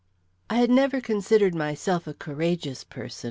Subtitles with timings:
[0.49, 3.19] I had never considered myself a courageous person.